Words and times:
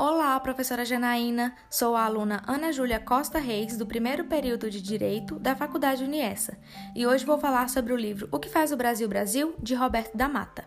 Olá, 0.00 0.38
professora 0.38 0.84
Janaína. 0.84 1.56
Sou 1.68 1.96
a 1.96 2.04
aluna 2.04 2.40
Ana 2.46 2.70
Júlia 2.70 3.00
Costa 3.00 3.40
Reis, 3.40 3.76
do 3.76 3.84
primeiro 3.84 4.26
período 4.26 4.70
de 4.70 4.80
Direito 4.80 5.40
da 5.40 5.56
Faculdade 5.56 6.04
Uniessa, 6.04 6.56
e 6.94 7.04
hoje 7.04 7.26
vou 7.26 7.36
falar 7.36 7.68
sobre 7.68 7.92
o 7.92 7.96
livro 7.96 8.28
O 8.30 8.38
que 8.38 8.48
faz 8.48 8.70
o 8.70 8.76
Brasil 8.76 9.08
Brasil, 9.08 9.56
de 9.60 9.74
Roberto 9.74 10.16
da 10.16 10.28
Mata. 10.28 10.64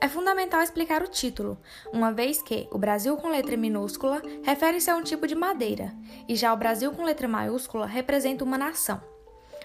É 0.00 0.08
fundamental 0.08 0.62
explicar 0.62 1.02
o 1.02 1.08
título, 1.08 1.58
uma 1.92 2.12
vez 2.12 2.40
que 2.40 2.68
o 2.70 2.78
Brasil 2.78 3.16
com 3.16 3.28
letra 3.28 3.56
minúscula 3.56 4.22
refere-se 4.44 4.88
a 4.88 4.94
um 4.94 5.02
tipo 5.02 5.26
de 5.26 5.34
madeira, 5.34 5.92
e 6.28 6.36
já 6.36 6.54
o 6.54 6.56
Brasil 6.56 6.92
com 6.92 7.02
letra 7.02 7.26
maiúscula 7.26 7.86
representa 7.86 8.44
uma 8.44 8.56
nação. 8.56 9.02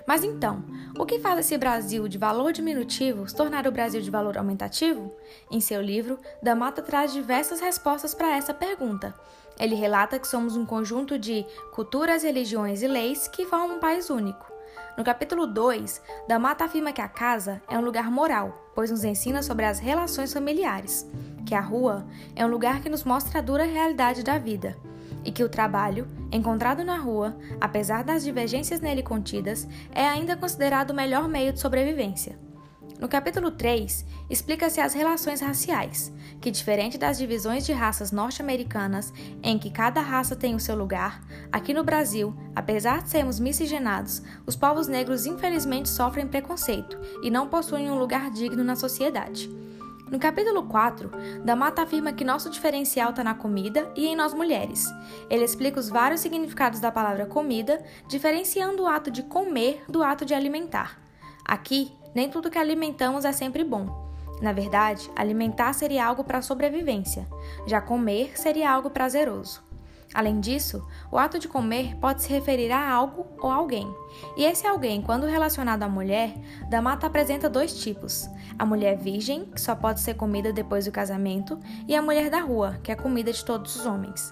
Mas 0.07 0.23
então, 0.23 0.63
o 0.97 1.05
que 1.05 1.19
faz 1.19 1.39
esse 1.39 1.57
Brasil 1.57 2.07
de 2.07 2.17
valor 2.17 2.51
diminutivo 2.51 3.27
se 3.27 3.35
tornar 3.35 3.67
o 3.67 3.71
Brasil 3.71 4.01
de 4.01 4.11
valor 4.11 4.37
aumentativo? 4.37 5.13
Em 5.49 5.59
seu 5.59 5.81
livro, 5.81 6.19
Da 6.41 6.55
Mata 6.55 6.81
traz 6.81 7.13
diversas 7.13 7.59
respostas 7.59 8.13
para 8.13 8.35
essa 8.35 8.53
pergunta. 8.53 9.13
Ele 9.59 9.75
relata 9.75 10.19
que 10.19 10.27
somos 10.27 10.55
um 10.55 10.65
conjunto 10.65 11.17
de 11.17 11.45
culturas, 11.73 12.23
religiões 12.23 12.81
e 12.81 12.87
leis 12.87 13.27
que 13.27 13.45
formam 13.45 13.77
um 13.77 13.79
país 13.79 14.09
único. 14.09 14.53
No 14.97 15.03
capítulo 15.03 15.47
2, 15.47 16.01
Da 16.27 16.37
Mata 16.37 16.65
afirma 16.65 16.91
que 16.91 17.01
a 17.01 17.07
casa 17.07 17.61
é 17.69 17.77
um 17.77 17.83
lugar 17.83 18.11
moral, 18.11 18.71
pois 18.73 18.91
nos 18.91 19.03
ensina 19.03 19.41
sobre 19.41 19.65
as 19.65 19.79
relações 19.79 20.33
familiares, 20.33 21.09
que 21.45 21.55
a 21.55 21.61
rua 21.61 22.05
é 22.35 22.45
um 22.45 22.49
lugar 22.49 22.81
que 22.81 22.89
nos 22.89 23.03
mostra 23.03 23.39
a 23.39 23.41
dura 23.41 23.63
realidade 23.63 24.23
da 24.23 24.37
vida 24.37 24.77
e 25.25 25.31
que 25.31 25.43
o 25.43 25.49
trabalho, 25.49 26.07
encontrado 26.31 26.83
na 26.83 26.97
rua, 26.97 27.35
apesar 27.59 28.03
das 28.03 28.23
divergências 28.23 28.79
nele 28.79 29.03
contidas, 29.03 29.67
é 29.91 30.07
ainda 30.07 30.37
considerado 30.37 30.91
o 30.91 30.95
melhor 30.95 31.27
meio 31.27 31.51
de 31.51 31.59
sobrevivência. 31.59 32.39
No 32.99 33.09
capítulo 33.09 33.51
3, 33.51 34.05
explica-se 34.29 34.79
as 34.79 34.93
relações 34.93 35.41
raciais, 35.41 36.13
que, 36.39 36.49
diferente 36.49 36.97
das 36.97 37.17
divisões 37.17 37.65
de 37.65 37.73
raças 37.73 38.09
norte-americanas, 38.11 39.13
em 39.43 39.59
que 39.59 39.69
cada 39.69 39.99
raça 39.99 40.33
tem 40.33 40.55
o 40.55 40.59
seu 40.61 40.77
lugar, 40.77 41.21
aqui 41.51 41.73
no 41.73 41.83
Brasil, 41.83 42.33
apesar 42.55 43.03
de 43.03 43.09
sermos 43.09 43.37
miscigenados, 43.37 44.21
os 44.45 44.55
povos 44.55 44.87
negros 44.87 45.25
infelizmente 45.25 45.89
sofrem 45.89 46.25
preconceito 46.25 46.97
e 47.21 47.29
não 47.29 47.49
possuem 47.49 47.91
um 47.91 47.99
lugar 47.99 48.31
digno 48.31 48.63
na 48.63 48.77
sociedade. 48.77 49.49
No 50.09 50.19
capítulo 50.19 50.63
4, 50.63 51.09
Da 51.43 51.55
Mata 51.55 51.81
afirma 51.81 52.13
que 52.13 52.23
nosso 52.23 52.51
diferencial 52.51 53.09
está 53.09 53.23
na 53.23 53.33
comida 53.33 53.91
e 53.95 54.05
em 54.05 54.15
nós 54.15 54.35
mulheres. 54.35 54.85
Ele 55.31 55.43
explica 55.43 55.79
os 55.79 55.89
vários 55.89 56.21
significados 56.21 56.79
da 56.79 56.91
palavra 56.91 57.25
comida, 57.25 57.83
diferenciando 58.07 58.83
o 58.83 58.87
ato 58.87 59.09
de 59.09 59.23
comer 59.23 59.83
do 59.89 60.03
ato 60.03 60.23
de 60.23 60.35
alimentar. 60.35 60.99
Aqui, 61.43 61.91
nem 62.13 62.29
tudo 62.29 62.51
que 62.51 62.59
alimentamos 62.59 63.25
é 63.25 63.31
sempre 63.31 63.63
bom. 63.63 64.05
Na 64.41 64.53
verdade, 64.53 65.09
alimentar 65.15 65.73
seria 65.73 66.05
algo 66.05 66.23
para 66.23 66.41
sobrevivência, 66.41 67.27
já 67.65 67.81
comer 67.81 68.37
seria 68.37 68.69
algo 68.69 68.91
prazeroso. 68.91 69.64
Além 70.15 70.39
disso, 70.39 70.87
o 71.11 71.17
ato 71.17 71.37
de 71.37 71.45
comer 71.45 71.97
pode 71.97 72.23
se 72.23 72.29
referir 72.29 72.71
a 72.71 72.89
algo 72.89 73.27
ou 73.37 73.51
alguém. 73.51 73.93
E 74.37 74.45
esse 74.45 74.65
alguém, 74.65 75.01
quando 75.01 75.27
relacionado 75.27 75.83
à 75.83 75.89
mulher, 75.89 76.33
da 76.69 76.81
mata 76.81 77.05
apresenta 77.05 77.49
dois 77.49 77.77
tipos: 77.81 78.29
a 78.57 78.65
mulher 78.65 78.97
virgem, 78.97 79.43
que 79.43 79.59
só 79.59 79.75
pode 79.75 79.99
ser 79.99 80.13
comida 80.13 80.53
depois 80.53 80.85
do 80.85 80.91
casamento, 80.91 81.59
e 81.85 81.93
a 81.93 82.01
mulher 82.01 82.29
da 82.29 82.39
rua, 82.39 82.79
que 82.81 82.93
é 82.93 82.95
comida 82.95 83.33
de 83.33 83.43
todos 83.43 83.75
os 83.75 83.85
homens. 83.85 84.31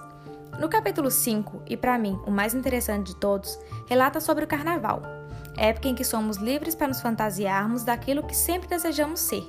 No 0.57 0.69
capítulo 0.69 1.11
5, 1.11 1.63
e 1.67 1.75
para 1.75 1.97
mim 1.97 2.17
o 2.25 2.31
mais 2.31 2.53
interessante 2.53 3.07
de 3.07 3.15
todos, 3.17 3.59
relata 3.89 4.21
sobre 4.21 4.45
o 4.45 4.47
carnaval 4.47 5.01
época 5.57 5.87
em 5.87 5.95
que 5.95 6.03
somos 6.03 6.37
livres 6.37 6.75
para 6.75 6.87
nos 6.87 7.01
fantasiarmos 7.01 7.83
daquilo 7.83 8.23
que 8.23 8.35
sempre 8.35 8.67
desejamos 8.67 9.19
ser. 9.19 9.43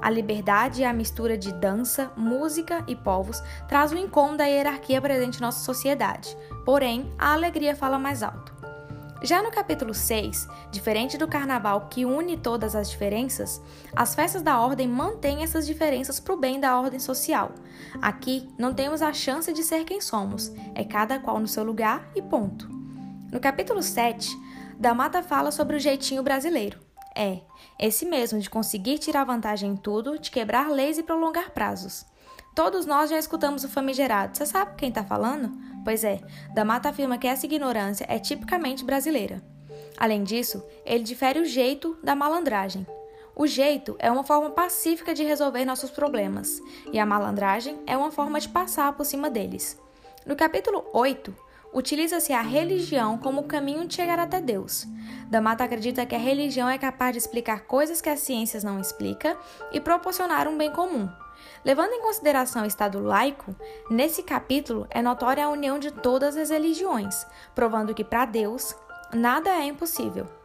A 0.00 0.10
liberdade 0.10 0.82
e 0.82 0.84
a 0.84 0.92
mistura 0.92 1.36
de 1.36 1.52
dança, 1.52 2.10
música 2.16 2.84
e 2.86 2.94
povos 2.94 3.42
traz 3.68 3.92
o 3.92 3.96
incômodo 3.96 4.38
da 4.38 4.44
hierarquia 4.44 5.00
presente 5.00 5.38
em 5.38 5.42
nossa 5.42 5.64
sociedade, 5.64 6.36
porém, 6.64 7.12
a 7.18 7.32
alegria 7.32 7.74
fala 7.74 7.98
mais 7.98 8.22
alto. 8.22 8.58
Já 9.20 9.42
no 9.42 9.50
capítulo 9.50 9.92
6, 9.92 10.46
diferente 10.70 11.18
do 11.18 11.26
carnaval 11.26 11.88
que 11.90 12.04
une 12.04 12.36
todas 12.36 12.76
as 12.76 12.88
diferenças, 12.88 13.60
as 13.94 14.14
festas 14.14 14.42
da 14.42 14.60
ordem 14.60 14.86
mantêm 14.86 15.42
essas 15.42 15.66
diferenças 15.66 16.20
para 16.20 16.34
o 16.34 16.38
bem 16.38 16.60
da 16.60 16.78
ordem 16.78 17.00
social. 17.00 17.50
Aqui 18.00 18.48
não 18.56 18.72
temos 18.72 19.02
a 19.02 19.12
chance 19.12 19.52
de 19.52 19.64
ser 19.64 19.84
quem 19.84 20.00
somos, 20.00 20.52
é 20.72 20.84
cada 20.84 21.18
qual 21.18 21.40
no 21.40 21.48
seu 21.48 21.64
lugar 21.64 22.08
e 22.14 22.22
ponto. 22.22 22.68
No 23.32 23.40
capítulo 23.40 23.82
7, 23.82 24.38
da 24.78 24.94
Mata 24.94 25.24
fala 25.24 25.50
sobre 25.50 25.76
o 25.76 25.80
jeitinho 25.80 26.22
brasileiro. 26.22 26.78
É, 27.14 27.40
esse 27.80 28.06
mesmo 28.06 28.38
de 28.38 28.48
conseguir 28.48 28.98
tirar 28.98 29.24
vantagem 29.24 29.72
em 29.72 29.76
tudo, 29.76 30.16
de 30.16 30.30
quebrar 30.30 30.70
leis 30.70 30.98
e 30.98 31.02
prolongar 31.02 31.50
prazos. 31.50 32.06
Todos 32.54 32.86
nós 32.86 33.10
já 33.10 33.18
escutamos 33.18 33.64
o 33.64 33.68
famigerado. 33.68 34.36
Você 34.36 34.46
sabe 34.46 34.76
quem 34.76 34.88
está 34.88 35.02
falando? 35.02 35.50
Pois 35.84 36.04
é, 36.04 36.20
da 36.54 36.64
Mata 36.64 36.90
afirma 36.90 37.18
que 37.18 37.26
essa 37.26 37.44
ignorância 37.44 38.06
é 38.08 38.20
tipicamente 38.20 38.84
brasileira. 38.84 39.42
Além 39.96 40.22
disso, 40.22 40.62
ele 40.86 41.02
difere 41.02 41.40
o 41.40 41.44
jeito 41.44 41.98
da 42.02 42.14
malandragem. 42.14 42.86
O 43.34 43.48
jeito 43.48 43.96
é 43.98 44.10
uma 44.10 44.22
forma 44.22 44.50
pacífica 44.50 45.12
de 45.12 45.24
resolver 45.24 45.64
nossos 45.64 45.90
problemas, 45.90 46.60
e 46.92 47.00
a 47.00 47.06
malandragem 47.06 47.80
é 47.84 47.96
uma 47.96 48.12
forma 48.12 48.38
de 48.38 48.48
passar 48.48 48.92
por 48.92 49.04
cima 49.04 49.28
deles. 49.28 49.76
No 50.24 50.36
capítulo 50.36 50.84
8, 50.92 51.34
utiliza-se 51.72 52.32
a 52.32 52.40
religião 52.40 53.18
como 53.18 53.44
caminho 53.44 53.86
de 53.86 53.94
chegar 53.94 54.18
até 54.18 54.40
Deus. 54.40 54.86
Damata 55.28 55.64
acredita 55.64 56.06
que 56.06 56.14
a 56.14 56.18
religião 56.18 56.68
é 56.68 56.78
capaz 56.78 57.12
de 57.12 57.18
explicar 57.18 57.66
coisas 57.66 58.00
que 58.00 58.08
as 58.08 58.20
ciências 58.20 58.64
não 58.64 58.80
explicam 58.80 59.36
e 59.72 59.80
proporcionar 59.80 60.48
um 60.48 60.56
bem 60.56 60.72
comum. 60.72 61.08
Levando 61.64 61.92
em 61.92 62.02
consideração 62.02 62.62
o 62.62 62.66
Estado 62.66 63.00
laico, 63.00 63.54
nesse 63.90 64.22
capítulo 64.22 64.86
é 64.90 65.02
notória 65.02 65.44
a 65.44 65.50
união 65.50 65.78
de 65.78 65.90
todas 65.90 66.36
as 66.36 66.50
religiões, 66.50 67.26
provando 67.54 67.94
que 67.94 68.04
para 68.04 68.24
Deus 68.24 68.74
nada 69.12 69.50
é 69.50 69.64
impossível. 69.64 70.37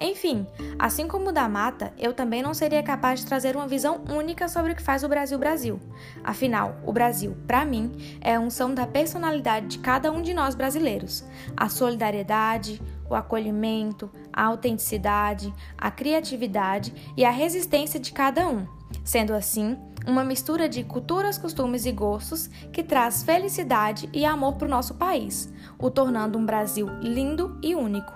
Enfim, 0.00 0.46
assim 0.78 1.06
como 1.06 1.28
o 1.28 1.32
da 1.32 1.48
mata, 1.48 1.92
eu 1.96 2.12
também 2.12 2.42
não 2.42 2.52
seria 2.52 2.82
capaz 2.82 3.20
de 3.20 3.26
trazer 3.26 3.54
uma 3.54 3.68
visão 3.68 4.00
única 4.10 4.48
sobre 4.48 4.72
o 4.72 4.74
que 4.74 4.82
faz 4.82 5.04
o 5.04 5.08
Brasil 5.08 5.38
Brasil. 5.38 5.80
Afinal, 6.24 6.76
o 6.84 6.92
Brasil, 6.92 7.36
para 7.46 7.64
mim, 7.64 7.92
é 8.20 8.34
a 8.34 8.40
unção 8.40 8.74
da 8.74 8.86
personalidade 8.86 9.66
de 9.68 9.78
cada 9.78 10.10
um 10.10 10.20
de 10.20 10.34
nós 10.34 10.54
brasileiros. 10.54 11.24
A 11.56 11.68
solidariedade, 11.68 12.82
o 13.08 13.14
acolhimento, 13.14 14.10
a 14.32 14.44
autenticidade, 14.44 15.52
a 15.78 15.90
criatividade 15.90 16.92
e 17.16 17.24
a 17.24 17.30
resistência 17.30 18.00
de 18.00 18.12
cada 18.12 18.48
um. 18.48 18.66
Sendo 19.04 19.32
assim, 19.34 19.76
uma 20.06 20.24
mistura 20.24 20.68
de 20.68 20.82
culturas, 20.82 21.38
costumes 21.38 21.86
e 21.86 21.92
gostos 21.92 22.48
que 22.72 22.82
traz 22.82 23.22
felicidade 23.22 24.08
e 24.12 24.24
amor 24.24 24.54
para 24.54 24.66
o 24.66 24.70
nosso 24.70 24.94
país, 24.94 25.52
o 25.78 25.90
tornando 25.90 26.38
um 26.38 26.44
Brasil 26.44 26.88
lindo 27.00 27.58
e 27.62 27.74
único. 27.74 28.12